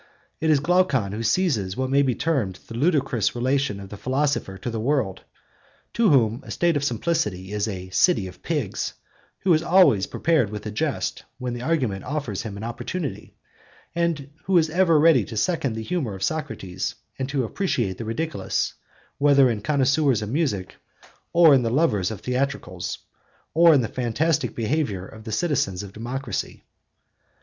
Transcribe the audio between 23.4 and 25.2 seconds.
or in the fantastic behaviour